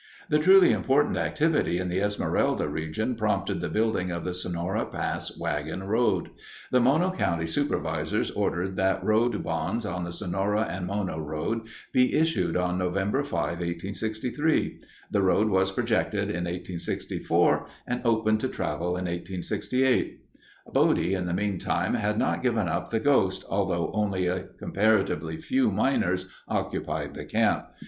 The 0.29 0.39
truly 0.39 0.71
important 0.71 1.15
activity 1.15 1.77
in 1.77 1.87
the 1.87 1.99
Esmeralda 2.01 2.67
region 2.67 3.13
prompted 3.15 3.61
the 3.61 3.69
building 3.69 4.09
of 4.09 4.23
the 4.23 4.33
Sonora 4.33 4.83
Pass 4.83 5.37
wagon 5.37 5.83
road. 5.83 6.31
The 6.71 6.79
Mono 6.79 7.11
County 7.11 7.45
supervisors 7.45 8.31
ordered 8.31 8.77
that 8.77 9.03
road 9.03 9.43
bonds 9.43 9.85
on 9.85 10.03
the 10.03 10.11
"Sonora 10.11 10.61
and 10.63 10.87
Mono 10.87 11.19
road" 11.19 11.67
be 11.93 12.15
issued 12.15 12.57
on 12.57 12.79
November 12.79 13.23
5, 13.23 13.43
1863. 13.59 14.79
The 15.11 15.21
road 15.21 15.49
was 15.49 15.71
projected 15.71 16.31
in 16.31 16.45
1864 16.45 17.67
and 17.85 18.01
opened 18.03 18.39
to 18.39 18.47
travel 18.49 18.97
in 18.97 19.05
1868. 19.05 20.19
Bodie, 20.73 21.13
in 21.13 21.27
the 21.27 21.33
meantime, 21.35 21.93
had 21.93 22.17
not 22.17 22.41
given 22.41 22.67
up 22.67 22.89
the 22.89 22.99
ghost, 22.99 23.45
although 23.47 23.91
only 23.93 24.25
a 24.25 24.45
comparatively 24.57 25.37
few 25.37 25.69
miners 25.69 26.25
occupied 26.47 27.13
the 27.13 27.23
camp. 27.23 27.67